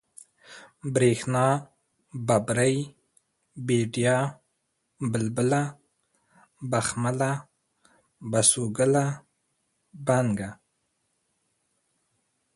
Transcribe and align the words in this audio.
برېښنا، 0.93 1.45
ببرۍ، 2.27 2.75
بېديا، 3.65 4.17
بلبله، 5.11 5.63
بخمله، 6.71 7.31
بسوگله، 8.31 9.05
بڼکه 10.05 10.49